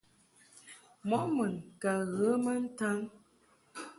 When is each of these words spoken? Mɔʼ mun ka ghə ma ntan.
Mɔʼ 1.09 1.23
mun 1.35 1.53
ka 1.81 1.93
ghə 2.15 2.27
ma 2.43 2.53
ntan. 2.63 2.99